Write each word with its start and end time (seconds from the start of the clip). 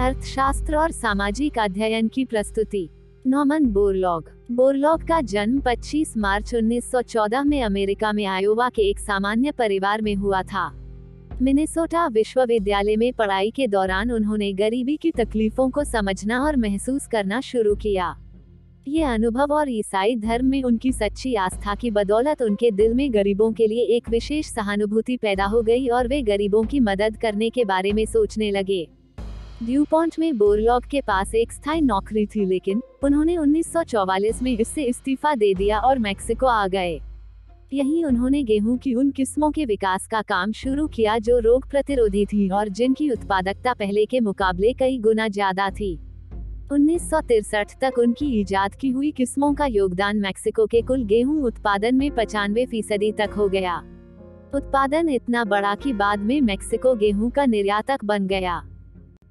अर्थशास्त्र 0.00 0.76
और 0.76 0.90
सामाजिक 0.90 1.58
अध्ययन 1.58 2.08
की 2.08 2.24
प्रस्तुति। 2.24 2.90
नॉमन 3.26 3.64
बोरलॉग। 3.64 4.30
बोरलॉग 4.50 5.02
का 5.02 5.20
जन्म 5.20 5.60
25 5.60 6.16
मार्च 6.16 6.54
1914 6.54 7.44
में 7.44 7.62
अमेरिका 7.62 8.12
में 8.12 8.24
आयोवा 8.26 8.68
के 8.68 8.82
एक 8.82 8.98
सामान्य 8.98 9.50
परिवार 9.50 10.02
में 10.02 10.14
हुआ 10.14 10.42
था। 10.42 10.70
मिनेसोटा 11.42 12.06
विश्वविद्यालय 12.06 12.96
में 12.96 13.12
पढ़ाई 13.12 13.50
के 13.50 13.66
दौरान 13.66 14.12
उन्होंने 14.12 14.52
गरीबी 14.52 14.96
की 14.96 15.10
तकलीफों 15.10 15.70
को 15.70 15.84
समझना 15.84 16.40
और 16.40 16.56
महसूस 16.56 17.06
करना 17.06 17.40
शुरू 17.40 17.74
किया। 17.74 18.16
ये 18.88 19.02
अनुभव 19.02 19.52
और 19.52 19.70
ईसाई 19.70 20.16
धर्म 20.16 20.46
में 20.46 20.62
उनकी 20.62 20.92
सच्ची 20.92 21.34
आस्था 21.34 21.74
की 21.74 21.90
बदौलत 21.90 22.42
उनके 22.42 22.70
दिल 22.70 22.94
में 22.94 23.14
गरीबों 23.14 23.52
के 23.52 23.66
लिए 23.66 23.82
एक 23.82 24.08
विशेष 24.08 24.46
सहानुभूति 24.46 25.16
पैदा 25.16 25.44
हो 25.44 25.62
गई 25.62 25.88
और 25.88 26.08
वे 26.08 26.22
गरीबों 26.22 26.62
की 26.62 26.80
मदद 26.80 27.16
करने 27.16 27.50
के 27.50 27.64
बारे 27.64 27.92
में 27.92 28.06
सोचने 28.06 28.50
लगे। 28.50 28.97
ड्यूपॉन्ट 29.62 30.18
में 30.18 30.36
बोरलॉग 30.38 30.84
के 30.86 31.00
पास 31.00 31.34
एक 31.34 31.52
स्थायी 31.52 31.80
नौकरी 31.80 32.24
थी, 32.26 32.44
लेकिन 32.44 32.82
उन्होंने 33.04 33.36
1944 33.36 34.42
में 34.42 34.50
इससे 34.52 34.82
इस्तीफा 34.82 35.34
दे 35.34 35.52
दिया 35.54 35.78
और 35.78 35.98
मैक्सिको 35.98 36.46
आ 36.46 36.66
गए। 36.68 37.00
यहीं 37.72 38.04
उन्होंने 38.04 38.42
गेहूँ 38.42 38.76
की 38.78 38.94
उन 38.94 39.10
किस्मों 39.10 39.50
के 39.50 39.64
विकास 39.64 40.06
का 40.06 40.20
काम 40.22 40.52
शुरू 40.52 40.86
किया 40.86 41.18
जो 41.18 41.38
रोग 41.38 41.68
प्रतिरोधी 41.70 42.24
थी 42.26 42.48
और 42.50 42.68
जिनकी 42.70 43.10
उत्पादकता 43.10 43.74
पहले 43.74 44.06
के 44.06 44.20
मुकाबले 44.20 44.72
कई 44.72 44.98
गुना 44.98 45.28
ज़्यादा 45.28 45.68
थी। 45.70 45.92
उन्नीस 46.72 47.10
तक 47.82 47.98
उनकी 47.98 48.30
ईजाद 48.40 48.74
की 48.74 48.90
हुई 48.90 49.10
किस्मों 49.10 49.52
का 49.54 49.66
योगदान 49.66 50.20
मैक्सिको 50.20 50.66
के 50.66 50.82
कुल 50.82 51.04
गेहूँ 51.06 51.42
उत्पादन 51.42 51.94
में 51.94 52.10
पचानवे 52.14 52.66
फ़ीसदी 52.66 53.12
तक 53.18 53.34
हो 53.36 53.48
गया। 53.48 53.76
उत्पादन 54.54 55.08
इतना 55.08 55.44
बड़ा 55.46 55.74
कि 55.74 55.92
बाद 55.94 56.18
में 56.20 56.40
मैक्सिको 56.42 56.94
गेहूँ 56.96 57.30
का 57.30 57.46
निर्यातक 57.46 58.04
बन 58.04 58.26
गया। 58.26 58.62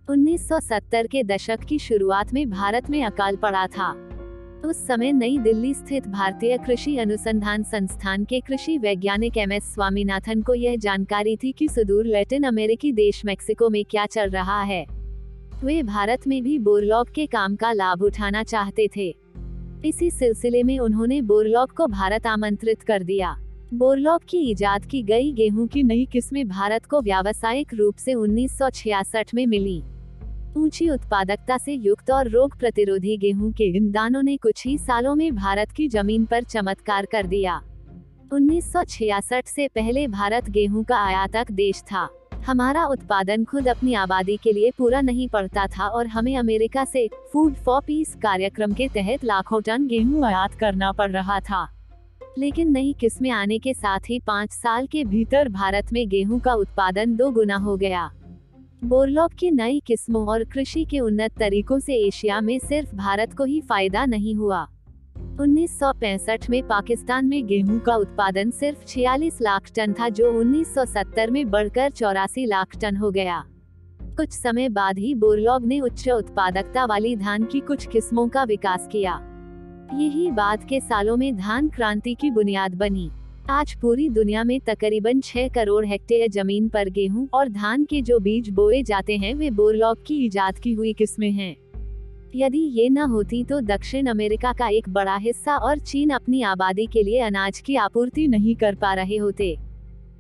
1970 0.10 1.08
के 1.08 1.24
दशक 1.24 1.60
की 1.60 1.80
शुरुआत 1.80 2.34
में 2.34 2.50
भारत 2.50 2.90
में 2.90 3.04
अकाल 3.04 3.36
पड़ा 3.36 3.68
था। 3.68 3.92
उस 4.66 4.88
समय 4.88 5.12
नई 5.12 5.38
दिल्ली 5.38 5.74
स्थित 5.74 6.08
भारतीय 6.08 6.58
कृषि 6.58 6.98
अनुसंधान 6.98 7.64
संस्थान 7.64 8.24
के 8.24 8.40
कृषि 8.40 8.78
वैज्ञानिक 8.78 9.38
एम 9.38 9.52
एस 9.52 9.74
स्वामीनाथन 9.74 10.42
को 10.42 10.54
यह 10.54 10.76
जानकारी 10.76 11.36
थी 11.36 11.52
कि 11.52 11.68
सुदूर 11.68 12.06
लैटिन 12.06 12.44
अमेरिकी 12.44 12.92
देश 12.92 13.26
मैक्सिको 13.26 13.70
में 13.70 13.86
क्या 13.86 14.06
चल 14.06 14.30
रहा 14.30 14.62
है। 14.62 14.86
वे 15.64 15.84
भारत 15.84 16.28
में 16.28 16.44
भी 16.44 16.60
बोरलॉग 16.60 17.12
के 17.16 17.26
काम 17.26 17.56
का 17.56 17.72
लाभ 17.72 18.02
उठाना 18.02 18.44
चाहते 18.44 18.90
थे। 18.96 19.16
इसी 19.86 20.12
सिलसिले 20.12 20.64
में 20.64 20.80
उन्होंने 20.80 21.22
बोरलॉग 21.22 21.72
को 21.72 21.88
भारत 21.88 22.28
आमंत्रित 22.28 22.82
कर 22.82 23.04
दिया। 23.04 23.36
बोरलॉग 23.74 24.22
की 24.30 24.52
इजाद 24.52 24.86
की 24.86 25.04
गई 25.04 25.32
गेहूँ 25.32 25.68
की 25.68 25.84
नई 25.84 26.06
किस्में 26.06 26.48
भारत 26.48 26.86
को 26.86 27.02
व्यावसायिक 27.02 27.74
रूप 27.74 27.96
से 27.96 28.14
1966 28.14 29.34
में 29.34 29.46
मिली। 29.46 29.84
ऊँची 30.58 30.90
उत्पादकता 30.90 31.58
से 31.58 31.74
युक्त 31.74 32.12
और 32.12 32.28
रोग 32.28 32.58
प्रतिरोधी 32.60 33.18
गेहूँ 33.18 33.52
के 33.52 33.64
इन 33.78 33.92
दानों 33.92 34.22
ने 34.24 34.38
कुछ 34.38 34.66
ही 34.66 34.78
सालों 34.78 35.16
में 35.16 35.36
भारत 35.36 35.72
की 35.72 35.88
ज़मीन 35.88 36.26
पर 36.26 36.44
चमत्कार 36.44 37.06
कर 37.06 37.28
दिया। 37.28 37.62
1966 38.34 39.48
से 39.48 39.68
पहले 39.68 40.08
भारत 40.08 40.50
गेहूँ 40.50 40.84
का 40.84 40.98
आयातक 40.98 41.52
देश 41.52 41.82
था। 41.82 42.08
हमारा 42.48 42.86
उत्पादन 42.86 43.44
खुद 43.44 43.68
अपनी 43.68 43.94
आबादी 43.94 44.38
के 44.38 44.54
लिए 44.54 44.72
पूरा 44.78 45.02
नहीं 45.02 45.28
पड़ता 45.30 45.68
था 45.68 45.88
और 45.88 46.08
हमें 46.08 46.36
अमेरिका 46.38 46.86
से 46.86 47.08
फ़ूड 47.34 47.56
फॉर 47.56 47.82
पीस 47.88 48.16
कार्यक्रम 48.16 48.74
के 48.74 48.88
तहत 48.88 49.24
लाखों 49.24 49.62
टन 49.62 49.88
गेहूँ 49.88 50.26
आयात 50.26 50.54
करना 50.54 50.92
पड़ 50.92 51.12
रहा 51.12 51.40
था। 51.40 51.68
लेकिन 52.38 52.72
नई 52.72 52.96
किस्में 53.00 53.30
आने 53.30 53.58
के 53.60 53.74
साथ 53.74 54.10
ही 54.10 54.20
पाँच 54.20 54.52
साल 54.52 54.88
के 54.88 55.04
भीतर 55.04 55.50
भारत 55.50 55.94
में 55.94 56.08
गेहूँ 56.10 56.40
का 56.40 56.54
उत्पादन 56.54 57.16
दो 57.16 57.32
गुना 57.32 57.56
हो 57.58 57.78
गया। 57.78 58.12
बोरलॉक 58.84 59.34
की 59.34 59.52
नई 59.52 59.82
किस्मों 59.86 60.28
और 60.28 60.44
कृषि 60.44 60.86
के 60.86 61.00
उन्नत 61.00 61.32
तरीकों 61.40 61.80
से 61.80 61.96
एशिया 61.96 62.42
में 62.42 62.60
सिर्फ़ 62.60 62.96
भारत 62.96 63.34
को 63.34 63.44
ही 63.44 63.62
फ़ायदा 63.62 64.06
नहीं 64.06 64.36
हुआ। 64.36 64.68
1965 65.42 66.50
में 66.50 66.68
पाकिस्तान 66.68 67.26
में 67.26 67.48
गेहूँ 67.48 67.80
का 67.80 67.96
उत्पादन 67.96 68.52
सिर्फ़ 68.52 68.86
46 68.86 69.42
लाख 69.42 69.72
टन 69.76 69.94
था, 69.94 70.10
जो 70.10 70.40
1970 70.40 71.30
में 71.30 71.50
बढ़कर 71.50 71.92
चौरासी 71.92 72.46
लाख 72.46 72.68
टन 72.82 72.96
हो 72.96 73.12
गया। 73.12 73.44
कुछ 74.02 74.32
समय 74.32 74.70
बाद 74.70 74.98
ही 74.98 75.16
बोरलॉग 75.16 75.66
ने 75.66 75.80
उच्च 75.80 76.10
उत्पादकता 76.10 76.86
वाली 76.86 77.16
धान 77.16 77.44
की 77.44 77.60
कुछ 77.60 77.88
किस्मों 77.88 78.28
का 78.28 78.44
विकास 78.44 78.90
किया। 78.92 79.20
यही 79.94 80.32
बाद 80.32 80.64
के 80.64 80.80
सालों 80.80 81.18
में 81.18 81.38
धान 81.38 81.70
क्रांति 81.70 82.14
की 82.14 82.32
बुनियाद 82.32 82.76
बनी। 82.76 83.12
आज 83.50 83.74
पूरी 83.76 84.10
दुनिया 84.10 84.44
में 84.44 84.60
तकरीबन 84.60 85.20
6 85.22 85.54
करोड़ 85.54 85.86
हेक्टेयर 85.86 86.30
ज़मीन 86.30 86.68
पर 86.70 86.90
गेहूँ 86.90 87.28
और 87.34 87.50
धान 87.50 87.86
के 87.86 88.02
जो 88.02 88.20
बीज 88.20 88.50
बोए 88.50 88.82
जाते 88.84 89.18
हैं 89.18 89.34
वे 89.36 89.52
बोरलॉग 89.52 90.04
की 90.06 90.26
इजाद 90.26 90.58
की 90.60 90.74
हुई 90.74 90.94
किस्में 90.94 91.32
हैं 91.32 91.56
यदि 92.36 92.60
ये 92.60 92.90
न 92.90 92.98
होती 92.98 93.44
तो 93.44 93.60
दक्षिण 93.62 94.08
अमेरिका 94.08 94.54
का 94.54 94.68
एक 94.68 94.90
बड़ा 94.90 95.16
हिस्सा 95.16 95.58
और 95.58 95.80
चीन 95.80 96.10
अपनी 96.10 96.42
आबादी 96.42 96.86
के 96.86 97.04
लिए 97.04 97.20
अनाज 97.20 97.60
की 97.60 97.76
आपूर्ति 97.76 98.28
नहीं 98.28 98.56
कर 98.56 98.76
पा 98.76 98.94
रहे 98.94 99.18
होते 99.18 99.56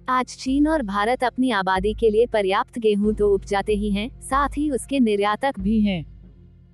आज 0.09 0.25
चीन 0.25 0.67
और 0.67 0.83
भारत 0.83 1.23
अपनी 1.23 1.51
आबादी 1.51 1.93
के 1.93 2.09
लिए 2.09 2.25
पर्याप्त 2.25 2.79
गेहूँ 2.79 3.13
तो 3.13 3.33
उपजाते 3.33 3.73
ही 3.73 3.91
हैं, 3.91 4.09
साथ 4.21 4.57
ही 4.57 4.69
उसके 4.71 4.99
निर्यातक 4.99 5.59
भी 5.59 5.79
हैं। 5.81 6.16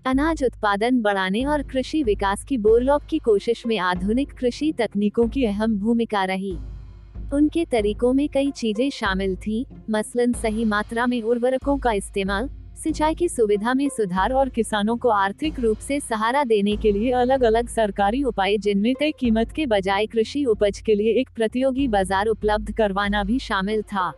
अनाज 0.06 0.44
उत्पादन 0.44 1.00
बढ़ाने 1.02 1.44
और 1.46 1.62
कृषि 1.64 2.02
विकास 2.04 2.44
की 2.44 2.58
बोरलॉक 2.58 3.04
की 3.10 3.18
कोशिश 3.18 3.66
में 3.68 3.78
आधुनिक 3.80 4.32
कृषि 4.32 4.72
तकनीकों 4.72 5.28
की 5.28 5.46
अहम 5.46 5.78
भूमिका 5.80 6.24
रही। 6.24 6.52
उनके 7.34 7.64
तरीकों 7.66 8.12
में 8.14 8.28
कई 8.30 8.52
चीज़ें 8.52 8.90
शामिल 8.90 9.36
थी, 9.36 9.66
मसलन 9.90 10.34
सही 10.34 10.66
मात्रा 10.66 11.06
में 11.08 11.22
उर्वरकों 11.22 11.78
का 11.78 11.92
इस्तेमाल, 11.92 12.50
सिंचाई 12.84 13.16
की 13.16 13.30
सुविधा 13.30 13.74
में 13.74 13.88
सुधार 13.90 14.34
और 14.34 14.50
किसानों 14.50 14.98
को 14.98 15.10
आर्थिक 15.10 15.60
रूप 15.60 15.78
से 15.78 16.00
सहारा 16.00 16.44
देने 16.44 16.76
के 16.76 16.92
लिए 16.92 17.12
अलग 17.14 17.44
अलग 17.44 17.70
सरकारी 17.70 18.24
उपाय 18.24 18.58
जिनमें 18.58 18.94
तय 19.00 19.12
कीमत 19.12 19.52
के 19.52 19.66
बजाय 19.66 20.06
कृषि 20.06 20.44
उपज 20.46 20.80
के 20.80 20.96
लिए 20.96 21.20
एक 21.22 21.30
प्रतियोगी 21.36 21.88
बाज़ार 21.88 22.28
उपलब्ध 22.28 22.72
करवाना 22.72 23.24
भी 23.24 23.40
शामिल 23.40 23.82
था। 23.84 24.12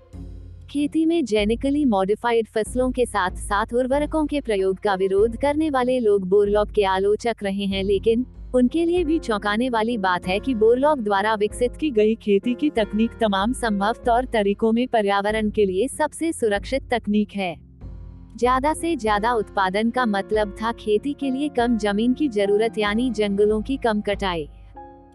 खेती 0.65 1.05
में 1.05 1.23
जेनिकली 1.25 1.83
मॉडिफाइड 1.85 2.47
फ़सलों 2.47 2.89
के 2.91 3.05
साथ 3.05 3.35
साथ 3.39 3.73
उर्वरकों 3.73 4.25
के 4.25 4.39
प्रयोग 4.41 4.77
का 4.79 4.93
विरोध 4.95 5.35
करने 5.37 5.69
वाले 5.69 5.99
लोग 5.99 6.27
बोरलॉग 6.29 6.71
के 6.71 6.83
आलोचक 6.85 7.43
रहे 7.43 7.65
हैं, 7.65 7.83
लेकिन 7.83 8.25
उनके 8.55 8.85
लिए 8.85 9.03
भी 9.03 9.19
चौंकाने 9.19 9.69
वाली 9.69 9.97
बात 9.97 10.27
है 10.27 10.39
कि 10.39 10.55
बोरलॉग 10.55 11.03
द्वारा 11.03 11.35
विकसित 11.35 11.75
की 11.79 11.91
गई 11.91 12.15
खेती 12.15 12.53
की 12.53 12.69
तकनीक 12.69 13.17
तमाम 13.21 13.53
संभव 13.53 13.95
तौर 14.05 14.25
तरीकों 14.33 14.71
में 14.71 14.87
पर्यावरण 14.87 15.49
के 15.49 15.65
लिए 15.65 15.87
सबसे 15.89 16.31
सुरक्षित 16.33 16.89
तकनीक 16.91 17.35
है। 17.35 17.55
ज़्यादा 18.37 18.73
से 18.73 18.95
ज़्यादा 18.95 19.33
उत्पादन 19.33 19.89
का 19.89 20.05
मतलब 20.07 20.55
था 20.61 20.71
खेती 20.71 21.13
के 21.13 21.31
लिए 21.31 21.49
कम 21.49 21.77
ज़मीन 21.77 22.13
की 22.13 22.27
ज़रूरत, 22.29 22.77
यानी 22.77 23.09
जंगलों 23.11 23.61
की 23.61 23.77
कम 23.77 24.01
कटाई। 24.01 24.47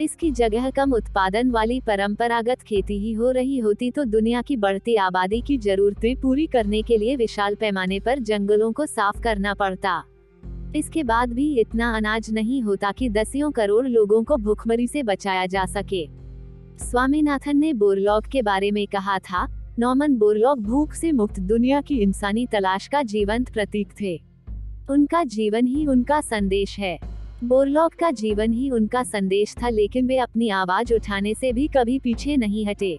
इसकी 0.00 0.30
जगह 0.30 0.70
कम 0.70 0.92
उत्पादन 0.92 1.50
वाली 1.50 1.80
परंपरागत 1.80 2.62
खेती 2.62 2.98
ही 2.98 3.12
हो 3.12 3.30
रही 3.30 3.58
होती 3.58 3.90
तो 3.90 4.04
दुनिया 4.04 4.42
की 4.42 4.56
बढ़ती 4.56 4.94
आबादी 4.96 5.40
की 5.40 5.58
जरूरतें 5.58 6.20
पूरी 6.20 6.46
करने 6.46 6.82
के 6.82 6.96
लिए 6.96 7.16
विशाल 7.16 7.54
पैमाने 7.54 8.00
पर 8.00 8.18
जंगलों 8.18 8.72
को 8.72 8.86
साफ़ 8.86 9.20
करना 9.20 9.54
पड़ता। 9.54 10.02
इसके 10.76 11.02
बाद 11.02 11.32
भी 11.32 11.52
इतना 11.60 11.96
अनाज 11.96 12.32
नहीं 12.32 12.62
होता 12.62 12.92
कि 12.92 13.08
दसियों 13.08 13.50
करोड़ 13.50 13.86
लोगों 13.88 14.22
को 14.24 14.36
भूखमरी 14.36 14.86
से 14.86 15.02
बचाया 15.02 15.46
जा 15.46 15.66
सके। 15.66 16.06
स्वामीनाथन 16.84 17.56
ने 17.56 17.72
बोरलॉग 17.74 18.26
के 18.26 18.42
बारे 18.42 18.70
में 18.70 18.86
कहा 18.86 19.18
था 19.18 19.46
नॉमन 19.78 20.16
बोरलॉग 20.16 20.62
भूख 20.62 20.92
से 20.92 21.12
मुक्त 21.12 21.40
दुनिया 21.40 21.80
की 21.80 21.98
इंसानी 21.98 22.46
तलाश 22.46 22.88
का 22.88 23.02
जीवंत 23.02 23.52
प्रतीक 23.52 23.88
थे। 24.00 24.20
उनका 24.90 25.24
जीवन 25.24 25.66
ही 25.66 25.86
उनका 25.86 26.20
संदेश 26.20 26.78
है। 26.78 27.19
बोरलॉग 27.44 27.94
का 27.94 28.10
जीवन 28.10 28.52
ही 28.52 28.70
उनका 28.70 29.02
संदेश 29.02 29.54
था, 29.62 29.68
लेकिन 29.68 30.06
वे 30.06 30.16
अपनी 30.18 30.48
आवाज़ 30.48 30.94
उठाने 30.94 31.34
से 31.34 31.52
भी 31.52 31.68
कभी 31.68 31.98
पीछे 31.98 32.36
नहीं 32.36 32.66
हटे। 32.66 32.98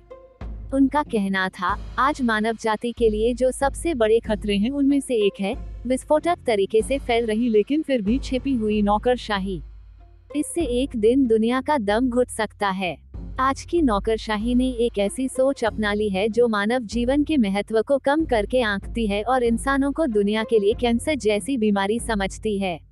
उनका 0.74 1.04
कहना 1.04 1.50
था, 1.50 1.96
आज 2.00 2.22
मानव 2.22 2.58
जाति 2.62 2.92
के 2.92 3.10
लिए 3.10 3.34
जो 3.34 3.52
सबसे 3.52 3.94
बड़े 3.94 4.20
खतरे 4.20 4.58
हैं, 4.58 4.70
उनमें 4.70 5.00
से 5.00 5.16
एक 5.16 5.34
है। 5.40 5.56
विस्फोटक 5.88 6.38
तरीके 6.48 6.82
से 6.82 6.98
फैल 6.98 7.26
रही, 7.26 7.50
लेकिन 7.50 7.82
फिर 7.82 8.02
भी 8.02 8.20
छिपी 8.20 8.54
हुई 8.54 8.82
नौकरशाही। 8.82 9.62
इससे 10.36 10.62
एक 10.62 10.90
दिन 10.96 11.28
दुनिया 11.28 11.62
का 11.62 11.78
दम 11.78 12.10
घुट 12.10 12.30
सकता 12.30 12.70
है। 12.70 12.98
आज 13.40 13.62
की 13.62 13.82
नौकरशाही 13.82 14.56
ने 14.56 14.70
एक 14.70 15.00
ऐसी 15.00 15.28
सोच 15.28 15.64
अपना 15.64 15.94
ली 15.94 16.10
है, 16.10 16.30
जो 16.30 16.48
मानव 16.48 16.80
जीवन 16.80 17.24
के 17.24 17.38
महत्व 17.38 17.82
को 17.82 17.98
कम 17.98 18.26
करके 18.26 18.62
आंकती 18.62 19.08
है 19.08 19.24
और 19.24 19.44
इंसानों 19.44 19.92
को 19.92 20.06
दुनिया 20.06 20.44
के 20.44 20.60
लिए 20.60 20.74
कैंसर 20.74 21.16
जैसी 21.16 21.58
बीमारी 21.58 22.00
समझती 22.00 22.60
है। 22.60 22.91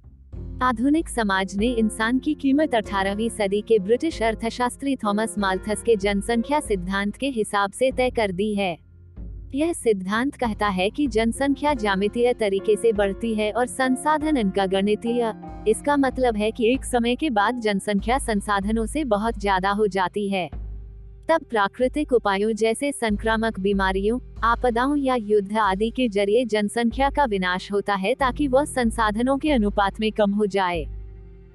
आधुनिक 0.63 1.09
समाज 1.09 1.55
ने 1.57 1.67
इंसान 1.67 2.17
की 2.19 2.33
कीमत 2.33 2.73
18वीं 2.75 3.29
सदी 3.29 3.61
के 3.61 3.77
ब्रिटिश 3.79 4.21
अर्थशास्त्री 4.21 4.95
थॉमस 4.95 5.35
माल्थस 5.39 5.83
के 5.83 5.95
जनसंख्या 5.95 6.59
सिद्धांत 6.59 7.15
के 7.15 7.27
हिसाब 7.27 7.71
से 7.71 7.91
तय 7.91 8.09
कर 8.09 8.31
दी 8.31 8.53
है। 8.55 8.77
यह 9.55 9.71
सिद्धांत 9.73 10.35
कहता 10.35 10.67
है 10.67 10.89
कि 10.89 11.07
जनसंख्या 11.07 11.73
जामितीय 11.73 12.33
तरीके 12.33 12.75
से 12.75 12.91
बढ़ती 12.91 13.33
है 13.33 13.51
और 13.51 13.65
संसाधन 13.65 14.37
इनका 14.37 14.65
गणितीय। 14.65 15.33
इसका 15.67 15.97
मतलब 15.97 16.37
है 16.37 16.51
कि 16.51 16.73
एक 16.73 16.85
समय 16.85 17.15
के 17.15 17.29
बाद 17.29 17.59
जनसंख्या 17.59 18.17
संसाधनों 18.17 18.85
से 18.85 19.03
बहुत 19.05 19.39
ज़्यादा 19.39 19.71
हो 19.71 19.87
जाती 19.87 20.29
है। 20.29 20.49
तब 21.29 21.41
प्राकृतिक 21.49 22.13
उपायों 22.13 22.51
जैसे 22.51 22.91
संक्रामक 22.91 23.59
बीमारियों, 23.59 24.19
आपदाओं 24.43 24.95
या 24.95 25.15
युद्ध 25.15 25.57
आदि 25.57 25.89
के 25.89 26.07
ज़रिए 26.09 26.45
जनसंख्या 26.45 27.09
का 27.09 27.25
विनाश 27.25 27.71
होता 27.71 27.95
है 27.95 28.15
ताकि 28.15 28.47
वह 28.47 28.65
संसाधनों 28.65 29.37
के 29.37 29.51
अनुपात 29.51 29.99
में 29.99 30.11
कम 30.11 30.31
हो 30.31 30.45
जाए। 30.45 30.85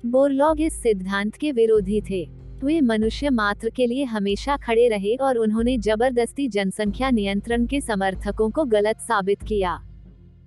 बोरलॉग 0.07 0.61
इस 0.61 0.83
सिद्धांत 0.83 1.37
के 1.37 1.53
विरोधी 1.53 2.01
थे। 2.01 2.25
वे 2.65 2.81
मनुष्य 2.81 3.31
मात्र 3.31 3.71
के 3.71 3.87
लिए 3.87 4.05
हमेशा 4.05 4.57
खड़े 4.57 4.89
रहे 4.89 5.17
और 5.17 5.39
उन्होंने 5.39 5.79
ज़बरदस्ती 5.79 6.49
जनसंख्या 6.49 7.11
नियंत्रण 7.11 7.67
के 7.67 7.81
समर्थकों 7.81 8.51
को 8.51 8.65
गलत 8.65 9.01
साबित 9.01 9.43
किया। 9.43 9.79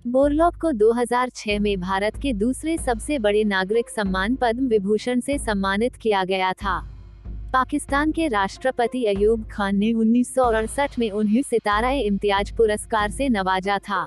बोरलॉग 0.06 0.56
को 0.56 0.72
2006 0.72 1.58
में 1.58 1.80
भारत 1.80 2.16
के 2.16 2.32
दूसरे 2.32 2.78
सबसे 2.78 3.18
बड़े 3.18 3.44
नागरिक 3.44 3.90
सम्मान 3.90 4.36
पद्म 4.36 4.68
विभूषण 4.68 5.20
से 5.20 5.38
सम्मानित 5.38 5.96
किया 5.96 6.24
गया 6.24 6.52
था। 6.52 6.97
पाकिस्तान 7.52 8.10
के 8.12 8.26
राष्ट्रपति 8.28 9.04
अयूब 9.04 9.44
खान 9.52 9.76
ने 9.76 9.92
उन्नीस 9.92 10.34
सौ 10.34 10.44
अड़सठ 10.44 10.98
में 10.98 11.10
उन्हें 11.10 11.42
सितारा 11.42 11.90
इम्तियाज़ 11.90 12.52
पुरस्कार 12.56 13.10
से 13.10 13.28
नवाजा 13.28 13.78
था। 13.78 14.06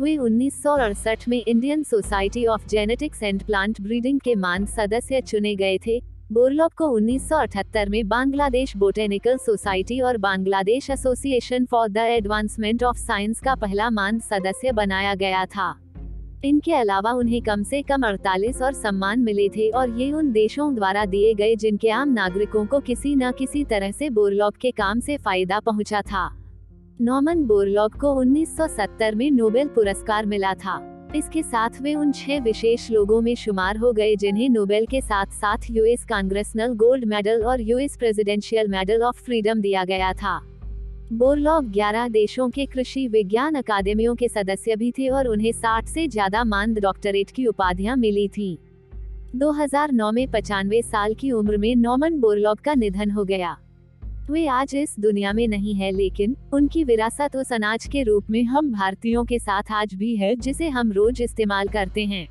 वे 0.00 0.16
उन्नीस 0.16 0.62
सौ 0.62 0.76
अड़सठ 0.76 1.28
में 1.28 1.42
Indian 1.48 1.82
society 1.82 2.46
of 2.46 2.68
genetics 2.68 3.22
and 3.22 3.42
plant 3.42 3.80
breeding 3.80 4.20
के 4.20 4.34
मान 4.34 4.66
सदस्य 4.66 5.20
चुने 5.20 5.54
गए 5.54 5.78
थे। 5.78 6.00
बोरलॉग 6.32 6.72
को 6.74 6.88
1978 6.98 7.88
में 7.88 8.08
बांग्लादेश 8.08 8.76
बोटेनिकल 8.76 9.36
सोसाइटी 9.36 10.00
और 10.00 10.16
Bangladesh 10.16 10.90
association 10.90 11.64
for 11.64 11.88
the 11.88 11.96
advancement 11.96 12.84
of 12.84 12.96
science 12.96 13.40
का 13.40 13.54
पहला 13.54 13.90
मान 13.90 14.18
सदस्य 14.20 14.72
बनाया 14.72 15.14
गया 15.14 15.44
था। 15.46 15.74
इनके 16.44 16.72
अलावा 16.72 17.12
उन्हें 17.12 17.42
कम 17.42 17.62
से 17.62 17.82
कम 17.82 18.02
48 18.02 18.62
और 18.62 18.72
सम्मान 18.72 19.20
मिले 19.20 19.48
थे 19.48 19.68
और 19.70 19.90
ये 19.90 20.12
उन 20.12 20.30
देशों 20.32 20.74
द्वारा 20.74 21.04
दिए 21.04 21.34
गए 21.34 21.56
जिनके 21.56 21.90
आम 21.90 22.08
नागरिकों 22.08 22.66
को 22.66 22.80
किसी 22.80 23.14
न 23.14 23.32
किसी 23.32 23.64
तरह 23.64 23.90
से 23.90 24.10
बोरलॉग 24.10 24.56
के 24.56 24.70
काम 24.70 25.00
से 25.00 25.16
फ़ायदा 25.16 25.60
पहुँचा 25.60 26.02
था। 26.02 26.28
नॉमन 27.00 27.44
बोरलॉग 27.44 28.00
को 28.00 28.14
1970 28.24 29.14
में 29.14 29.30
नोबेल 29.30 29.68
पुरस्कार 29.68 30.26
मिला 30.26 30.54
था। 30.54 30.80
इसके 31.16 31.42
साथ 31.42 31.80
वे 31.82 31.94
उन 31.94 32.12
छह 32.12 32.40
विशेष 32.40 32.90
लोगों 32.90 33.20
में 33.20 33.34
शुमार 33.34 33.76
हो 33.76 33.92
गए 33.92 34.16
जिन्हें 34.16 34.48
नोबेल 34.48 34.86
के 34.86 35.00
साथ 35.00 35.26
साथ 35.26 35.70
यूएस 35.70 36.04
कांग्रेसनल 36.04 36.74
गोल्ड 36.74 37.04
मेडल 37.04 37.42
और 37.42 37.60
US 37.60 37.96
presidential 37.96 38.68
medal 38.68 39.02
of 39.02 39.22
freedom 39.22 39.60
दिया 39.60 39.84
गया 39.84 40.12
था। 40.12 40.49
बोरलॉग 41.12 41.70
11 41.72 42.08
देशों 42.08 42.48
के 42.50 42.64
कृषि 42.66 43.06
विज्ञान 43.08 43.54
अकादमियों 43.54 44.14
के 44.14 44.28
सदस्य 44.28 44.76
भी 44.76 44.90
थे 44.90 45.08
और 45.08 45.28
उन्हें 45.28 45.52
60 45.52 45.86
से 45.86 46.06
ज़्यादा 46.08 46.44
मानद 46.44 46.78
डॉक्टरेट 46.78 47.30
की 47.30 47.46
उपाधियाँ 47.46 47.96
मिली 47.96 48.28
थी। 48.28 48.58
2009 49.36 50.12
में 50.12 50.30
पचानवे 50.30 50.82
साल 50.82 51.14
की 51.14 51.32
उम्र 51.32 51.56
में 51.56 51.74
नॉमन 51.76 52.20
बोरलॉग 52.20 52.60
का 52.60 52.74
निधन 52.74 53.10
हो 53.10 53.24
गया। 53.24 53.56
वे 54.30 54.46
आज 54.46 54.74
इस 54.74 54.94
दुनिया 55.00 55.32
में 55.32 55.48
नहीं 55.48 55.74
है, 55.74 55.90
लेकिन 55.90 56.36
उनकी 56.52 56.84
विरासत 56.84 57.36
उस 57.36 57.52
अनाज 57.52 57.86
के 57.86 58.02
रूप 58.02 58.30
में 58.30 58.42
हम 58.44 58.72
भारतीयों 58.72 59.24
के 59.24 59.38
साथ 59.38 59.72
आज 59.72 59.94
भी 59.94 60.16
है, 60.16 60.34
जिसे 60.36 60.68
हम 60.68 60.92
रोज 60.92 61.22
इस्तेमाल 61.22 61.68
करते 61.68 62.04
हैं। 62.04 62.28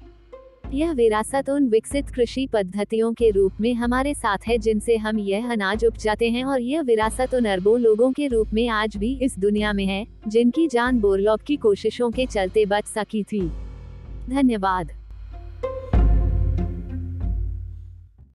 यह 0.73 0.91
विरासत 0.91 1.49
उन 1.49 1.67
विकसित 1.67 2.09
कृषि 2.09 2.47
पद्धतियों 2.53 3.13
के 3.13 3.29
रूप 3.29 3.53
में 3.61 3.73
हमारे 3.73 4.13
साथ 4.13 4.37
है 4.47 4.57
जिनसे 4.57 4.97
हम 4.97 5.19
यह 5.19 5.51
अनाज 5.51 5.85
उपजाते 5.85 6.29
हैं 6.29 6.43
और 6.43 6.61
यह 6.61 6.81
विरासत 6.81 7.33
उन 7.35 7.45
अरबों 7.45 7.79
लोगों 7.79 8.11
के 8.11 8.27
रूप 8.27 8.47
में 8.53 8.67
आज 8.69 8.97
भी 8.97 9.19
इस 9.21 9.39
दुनिया 9.39 9.73
में 9.73 9.85
है, 9.85 10.05
जिनकी 10.27 10.67
जान 10.67 10.99
बोरलॉक 10.99 11.41
की 11.41 11.55
कोशिशों 11.55 12.11
के 12.11 12.25
चलते 12.25 12.65
बच 12.65 12.85
सकी 12.85 13.23
थी। 13.23 13.49
धन्यवाद। 14.29 14.98